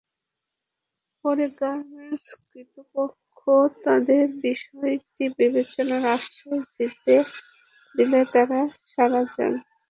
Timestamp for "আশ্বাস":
6.15-6.63